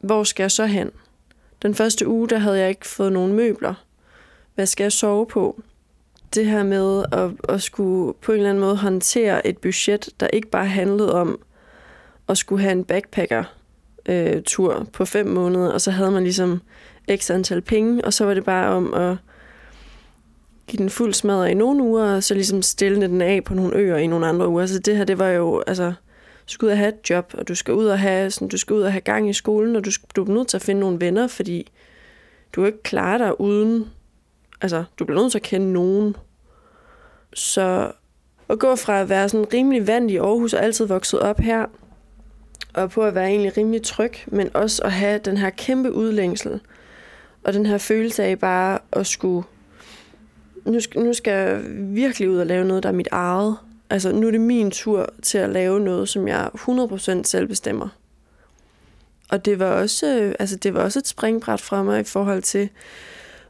[0.00, 0.90] Hvor skal jeg så hen?
[1.62, 3.74] Den første uge, der havde jeg ikke fået nogen møbler.
[4.54, 5.62] Hvad skal jeg sove på?
[6.34, 10.26] Det her med at, at skulle på en eller anden måde håndtere et budget, der
[10.26, 11.40] ikke bare handlede om
[12.28, 13.44] at skulle have en backpacker
[14.06, 16.62] øh, tur på fem måneder, og så havde man ligesom
[17.16, 19.16] x antal penge, og så var det bare om at
[20.70, 23.76] give den fuld smadre i nogle uger, og så ligesom stille den af på nogle
[23.76, 24.66] øer i nogle andre uger.
[24.66, 25.92] Så det her, det var jo, altså,
[26.46, 28.58] du skal ud og have et job, og du skal ud og have, sådan, du
[28.58, 30.62] skal ud og have gang i skolen, og du, skal, du er nødt til at
[30.62, 31.70] finde nogle venner, fordi
[32.52, 33.90] du er ikke klar dig uden,
[34.60, 36.16] altså, du bliver nødt til at kende nogen.
[37.34, 37.92] Så
[38.48, 41.66] at gå fra at være sådan rimelig vant i Aarhus og altid vokset op her,
[42.74, 46.60] og på at være egentlig rimelig tryg, men også at have den her kæmpe udlængsel,
[47.44, 49.44] og den her følelse af bare at skulle
[50.64, 51.62] nu skal, nu skal jeg
[51.96, 53.56] virkelig ud og lave noget, der er mit eget.
[53.90, 57.88] Altså, nu er det min tur til at lave noget, som jeg 100% selv bestemmer.
[59.28, 62.42] Og det var, også, øh, altså, det var også et springbræt fra mig i forhold
[62.42, 62.68] til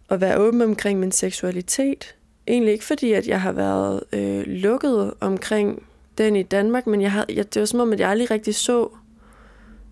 [0.09, 2.15] at være åben omkring min seksualitet.
[2.49, 5.83] Egentlig ikke fordi, at jeg har været øh, lukket omkring
[6.19, 8.55] den i Danmark, men jeg havde, jeg, det var som om, at jeg aldrig rigtig
[8.55, 8.89] så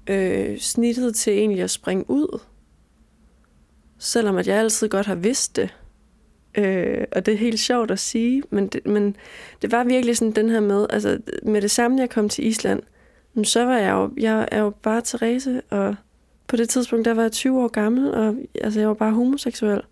[0.06, 2.40] øh, snittet til egentlig at springe ud.
[3.98, 5.74] Selvom at jeg altid godt har vidst det.
[6.58, 9.16] Øh, og det er helt sjovt at sige, men det, men
[9.62, 12.82] det var virkelig sådan den her med, altså med det samme, jeg kom til Island,
[13.44, 15.96] så var jeg jo, jeg er jo bare Therese, og
[16.46, 19.82] på det tidspunkt, der var jeg 20 år gammel, og altså, jeg var bare homoseksuel.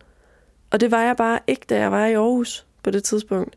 [0.70, 3.56] Og det var jeg bare ikke, da jeg var i Aarhus på det tidspunkt.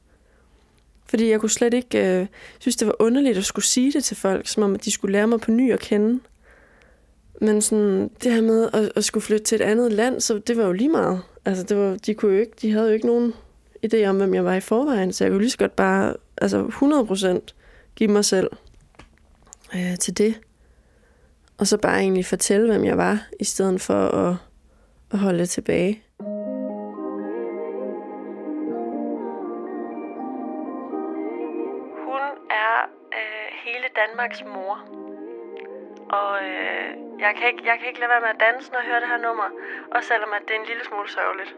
[1.05, 2.27] Fordi jeg kunne slet ikke øh,
[2.59, 5.11] synes, det var underligt at skulle sige det til folk, som om at de skulle
[5.11, 6.19] lære mig på ny at kende.
[7.41, 10.57] Men sådan, det her med at, at skulle flytte til et andet land, så det
[10.57, 11.21] var jo lige meget.
[11.45, 13.33] Altså, det var, de, kunne jo ikke, de havde jo ikke nogen
[13.85, 16.63] idé om, hvem jeg var i forvejen, så jeg kunne lige så godt bare altså
[17.49, 17.53] 100%
[17.95, 18.49] give mig selv
[19.75, 20.39] øh, til det.
[21.57, 24.35] Og så bare egentlig fortælle, hvem jeg var, i stedet for at,
[25.11, 26.03] at holde det tilbage.
[32.05, 34.75] Hun er øh, hele Danmarks mor.
[36.09, 38.87] Og øh, jeg, kan ikke, jeg kan ikke lade være med at danse, når jeg
[38.89, 39.47] hører det her nummer.
[39.95, 41.51] Også selvom at det er en lille smule sørgeligt.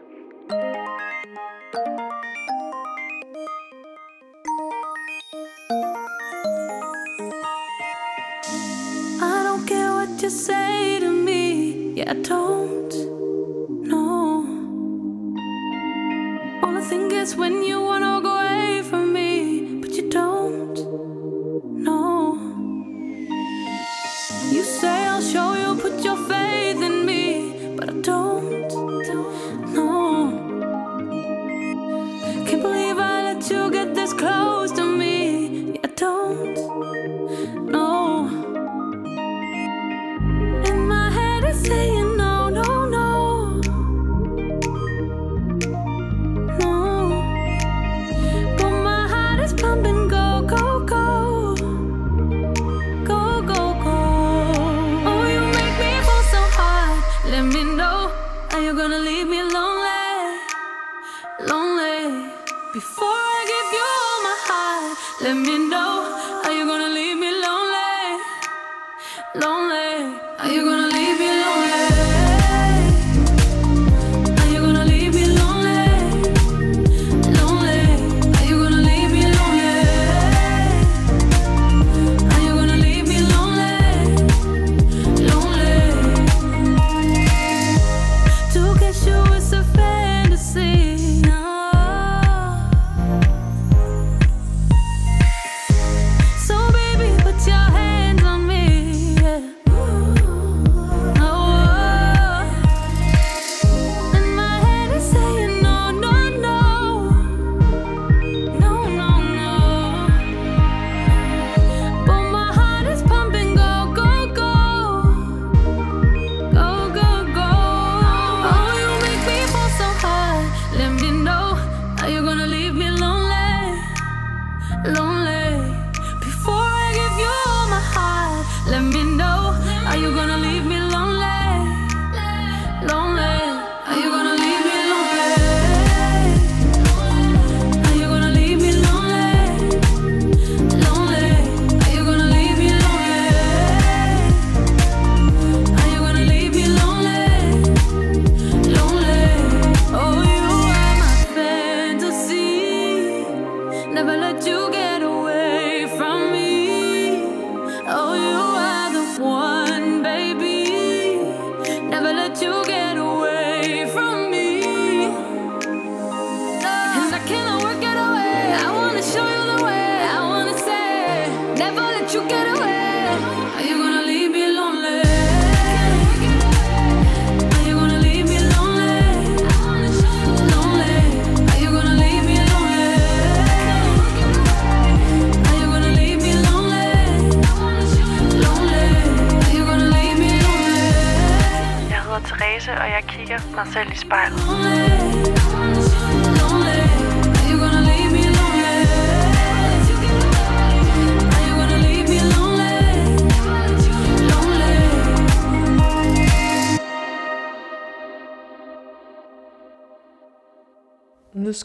[9.30, 11.42] I don't care what you say to me.
[11.98, 12.92] Yeah, I don't.
[13.92, 14.06] No.
[16.62, 18.31] All I think is when you wanna go
[58.52, 60.38] Are you gonna leave me lonely
[61.50, 62.30] Lonely.
[62.72, 66.21] Before I give you all my heart Let me know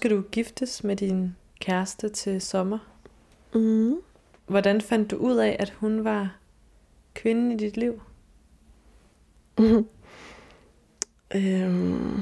[0.07, 2.77] skal du giftes med din kæreste til sommer.
[3.53, 3.95] Mm.
[4.45, 6.37] Hvordan fandt du ud af, at hun var
[7.13, 8.01] kvinden i dit liv?
[11.35, 12.21] Øhm,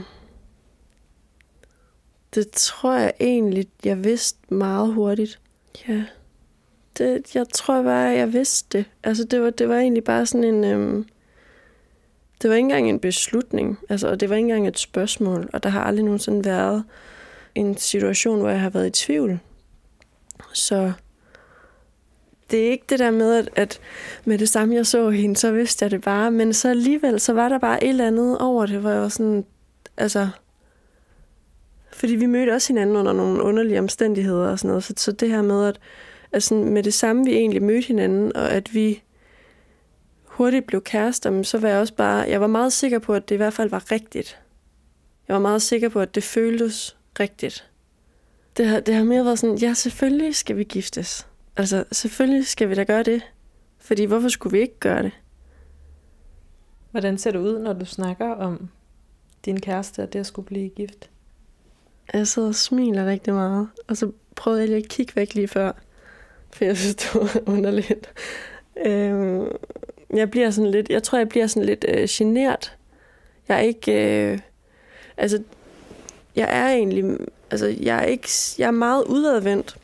[2.35, 5.39] det tror jeg egentlig, jeg vidste meget hurtigt.
[5.87, 6.05] Ja.
[6.97, 8.85] Det, jeg tror bare, jeg vidste det.
[9.03, 10.63] Altså, det var, det var egentlig bare sådan en...
[10.63, 11.07] Øhm,
[12.41, 15.63] det var ikke engang en beslutning, altså, og det var ikke engang et spørgsmål, og
[15.63, 16.83] der har aldrig nogensinde været
[17.55, 19.39] en situation, hvor jeg har været i tvivl.
[20.53, 20.91] Så
[22.51, 23.79] det er ikke det der med, at, at
[24.25, 26.31] med det samme, jeg så hende, så vidste jeg det bare.
[26.31, 29.09] Men så alligevel, så var der bare et eller andet over det, hvor jeg var
[29.09, 29.45] sådan,
[29.97, 30.29] altså...
[31.93, 34.83] Fordi vi mødte også hinanden under nogle underlige omstændigheder og sådan noget.
[34.83, 35.79] Så, så det her med, at,
[36.31, 39.03] at sådan, med det samme, vi egentlig mødte hinanden, og at vi
[40.25, 42.29] hurtigt blev kærester, men så var jeg også bare...
[42.29, 44.39] Jeg var meget sikker på, at det i hvert fald var rigtigt.
[45.27, 47.69] Jeg var meget sikker på, at det føltes rigtigt.
[48.57, 51.27] Det har, det har mere været sådan, ja, selvfølgelig skal vi giftes.
[51.57, 53.21] Altså, selvfølgelig skal vi da gøre det.
[53.79, 55.11] Fordi hvorfor skulle vi ikke gøre det?
[56.91, 58.69] Hvordan ser det ud, når du snakker om
[59.45, 61.09] din kæreste og det at skulle blive gift?
[62.13, 63.69] Jeg sidder og smiler rigtig meget.
[63.87, 65.71] Og så prøvede jeg lige at kigge væk lige før.
[66.53, 68.13] For jeg synes, det var underligt.
[68.85, 69.47] Øhm,
[70.13, 72.77] jeg bliver sådan lidt, jeg tror, jeg bliver sådan lidt øh, genert.
[73.47, 73.91] Jeg er ikke,
[74.31, 74.39] øh,
[75.17, 75.43] altså,
[76.35, 77.17] jeg er egentlig,
[77.51, 79.77] altså, jeg er ikke, jeg er meget udadvendt.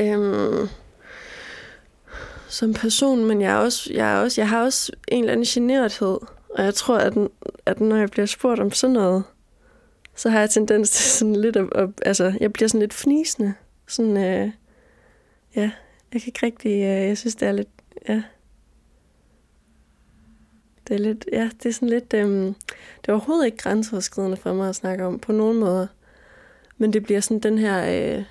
[0.00, 0.68] Øhm,
[2.48, 5.46] som person, men jeg, er også, jeg, er også, jeg har også en eller anden
[5.46, 6.18] generethed.
[6.50, 7.14] Og jeg tror, at,
[7.66, 9.24] at når jeg bliver spurgt om sådan noget,
[10.14, 13.54] så har jeg tendens til sådan lidt at, at altså, jeg bliver sådan lidt fnisende.
[13.86, 14.50] Sådan, øh,
[15.56, 15.70] ja,
[16.12, 17.68] jeg kan ikke rigtig, øh, jeg synes, det er lidt,
[18.08, 18.22] ja.
[20.88, 22.54] Det er lidt, ja, det er sådan lidt, øh, det
[23.08, 25.86] er overhovedet ikke grænseoverskridende for mig at snakke om på nogen måder.
[26.78, 28.24] Men det bliver sådan den her, øh,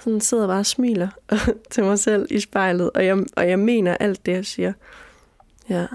[0.00, 1.08] sådan sidder bare og smiler
[1.70, 4.72] til mig selv i spejlet, og jeg, og jeg mener alt det, jeg siger.
[5.68, 5.86] Ja.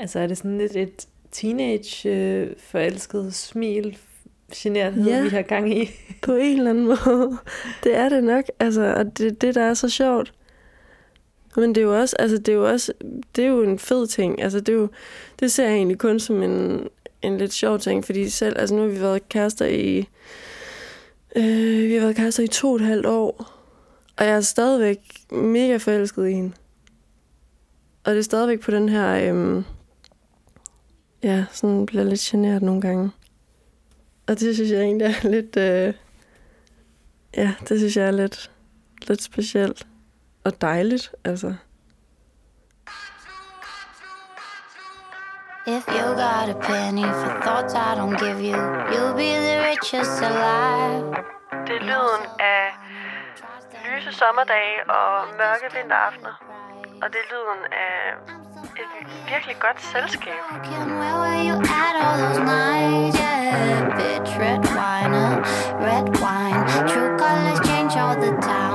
[0.00, 3.98] Altså er det sådan lidt et teenage-forelsket smil,
[4.54, 5.22] generthed, Ja.
[5.22, 5.90] vi har gang i?
[6.22, 7.38] På en eller anden måde.
[7.84, 8.44] Det er det nok.
[8.60, 10.32] Altså, og det det, der er så sjovt.
[11.56, 12.92] Men det er jo også, altså det er jo også,
[13.36, 14.42] det er jo en fed ting.
[14.42, 14.88] Altså det er jo,
[15.40, 16.88] det ser jeg egentlig kun som en,
[17.22, 20.08] en lidt sjov ting, fordi selv, altså nu har vi været kærester i,
[21.36, 23.54] øh, vi har været kærester i to og et halvt år,
[24.16, 24.98] og jeg er stadigvæk
[25.32, 26.52] mega forelsket i hende.
[28.04, 29.62] Og det er stadigvæk på den her, øh,
[31.22, 33.10] ja, sådan bliver lidt generet nogle gange.
[34.26, 35.94] Og det synes jeg egentlig er lidt, øh,
[37.36, 38.50] ja, det synes jeg er lidt,
[39.08, 39.86] lidt specielt.
[40.48, 41.54] Og dejligt, altså.
[45.66, 48.58] If you got a penny for thoughts I don't give you,
[48.92, 51.04] you'll be the richest alive.
[51.66, 52.22] Det er lyden
[52.54, 52.64] af
[53.84, 56.34] lyse sommerdage og mørke vinteraftener.
[57.02, 57.96] Og det er lyden af
[58.82, 58.90] et
[59.32, 60.40] virkelig godt selskab.
[60.50, 63.18] Broken, Where were you at all those nights?
[63.18, 65.36] Yeah, bitch, red wine, uh,
[65.88, 66.60] red wine.
[66.90, 68.67] True colors change all the time.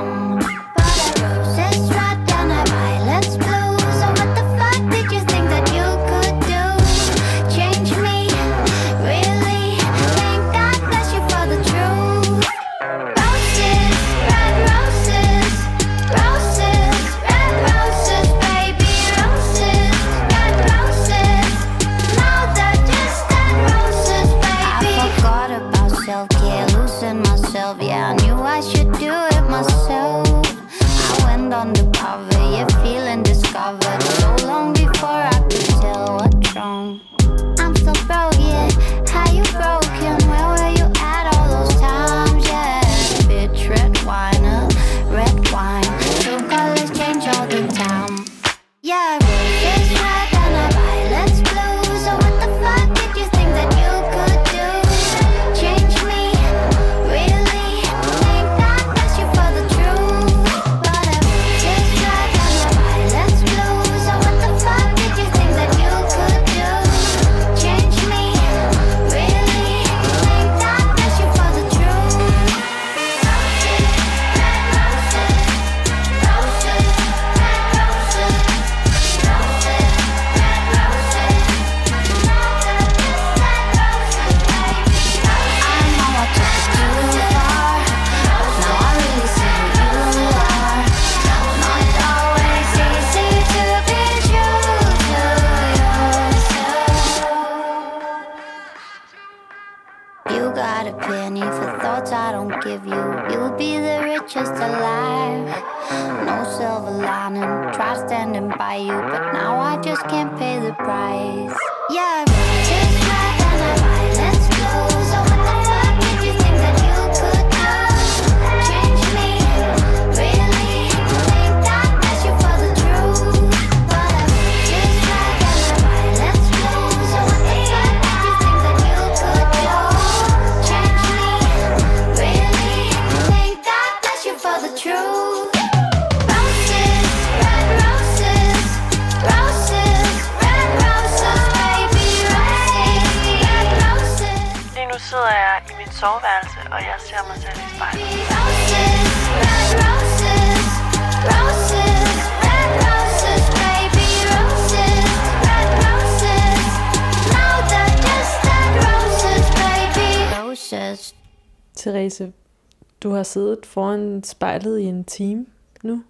[165.16, 165.46] Time
[165.82, 166.04] nu.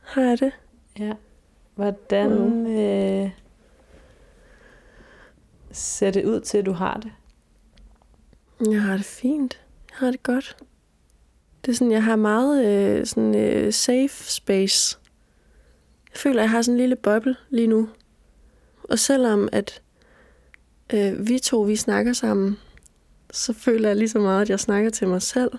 [0.00, 0.52] Har jeg det?
[0.98, 1.12] Ja.
[1.74, 3.30] Hvordan øh,
[5.72, 7.12] ser det ud til, at du har det?
[8.72, 9.60] Jeg har det fint.
[9.90, 10.56] Jeg har det godt.
[11.64, 14.98] Det er sådan, jeg har meget øh, sådan øh, safe space.
[16.12, 17.88] Jeg føler, jeg har sådan en lille boble lige nu.
[18.82, 19.82] Og selvom at
[20.92, 22.58] øh, vi to, vi snakker sammen,
[23.30, 25.50] så føler jeg lige så meget, at jeg snakker til mig selv.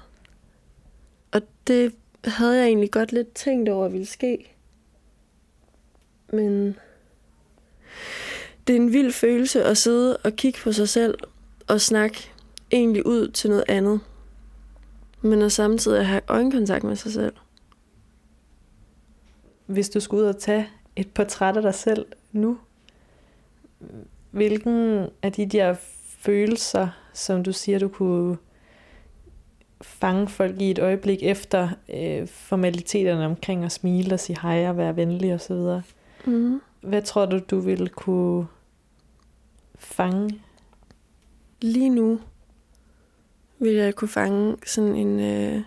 [1.32, 1.93] Og det
[2.26, 4.56] havde jeg egentlig godt lidt tænkt over, ville ske.
[6.34, 6.78] Men
[8.68, 11.18] det er en vild følelse at sidde og kigge på sig selv
[11.68, 12.32] og snakke
[12.72, 14.00] egentlig ud til noget andet.
[15.22, 17.34] Men at samtidig have øjenkontakt med sig selv.
[19.66, 22.58] Hvis du skulle ud og tage et portræt af dig selv nu,
[24.32, 25.76] hvilken af de der
[26.20, 28.38] følelser, som du siger, du kunne
[29.82, 34.78] fange folk i et øjeblik efter øh, formaliteterne omkring at smile og sige hej og
[34.78, 35.82] være venlig osv.,
[36.26, 36.62] Mm.
[36.82, 38.46] hvad tror du, du ville kunne
[39.80, 40.40] fange?
[41.62, 42.20] Lige nu
[43.60, 45.62] vil jeg kunne fange sådan en, øh,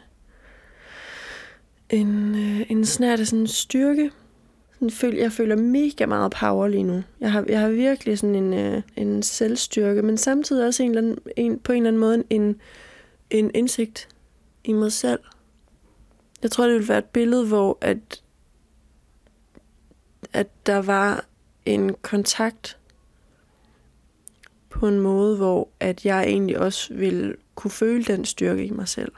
[1.90, 4.10] en, øh, en snært af sådan en styrke.
[4.74, 7.02] Sådan føl, jeg føler mega meget power lige nu.
[7.20, 11.02] Jeg har, jeg har virkelig sådan en, øh, en selvstyrke, men samtidig også en eller
[11.02, 12.56] anden, en, på en eller anden måde en,
[13.38, 14.08] en indsigt
[14.64, 15.20] i mig selv.
[16.42, 18.22] Jeg tror, det ville være et billede, hvor at,
[20.32, 21.24] at der var
[21.66, 22.78] en kontakt
[24.70, 28.88] på en måde, hvor at jeg egentlig også ville kunne føle den styrke i mig
[28.88, 29.12] selv.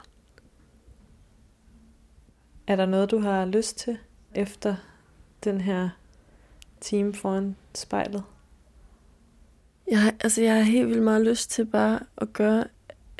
[2.67, 3.97] Er der noget, du har lyst til
[4.35, 4.75] efter
[5.43, 5.89] den her
[6.81, 8.23] time foran spejlet?
[9.91, 12.65] Jeg altså, jeg har helt vildt meget lyst til bare at gøre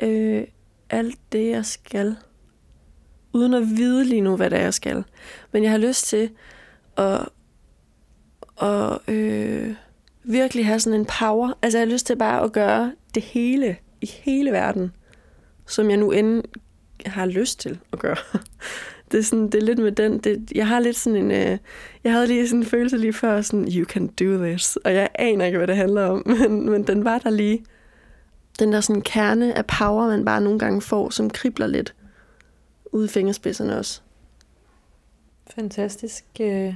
[0.02, 0.46] øh,
[0.90, 2.16] alt det, jeg skal.
[3.32, 5.04] Uden at vide lige nu, hvad det er, jeg skal.
[5.52, 6.30] Men jeg har lyst til
[6.96, 7.28] at,
[8.62, 9.74] at øh,
[10.24, 11.52] virkelig have sådan en power.
[11.62, 14.92] Altså, jeg har lyst til bare at gøre det hele i hele verden,
[15.66, 16.44] som jeg nu end
[17.06, 18.16] har lyst til at gøre.
[19.12, 20.18] Det er, sådan, det er lidt med den.
[20.18, 21.30] Det, jeg har lidt sådan en...
[21.30, 21.58] Øh,
[22.04, 24.76] jeg havde lige sådan en følelse lige før, sådan, you can do this.
[24.76, 27.64] Og jeg aner ikke, hvad det handler om, men, men den var der lige.
[28.58, 31.94] Den der sådan kerne af power, man bare nogle gange får, som kribler lidt
[32.92, 34.00] ude i fingerspidserne også.
[35.46, 36.24] Fantastisk.
[36.40, 36.74] Øh,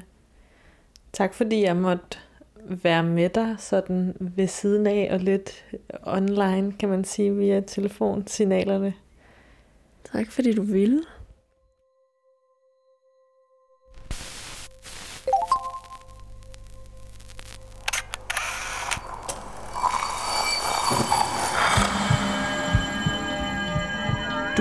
[1.13, 2.19] Tak fordi jeg måtte
[2.65, 5.65] være med dig sådan ved siden af og lidt
[6.03, 8.95] online, kan man sige, via telefonsignalerne.
[10.13, 11.03] Tak fordi du ville.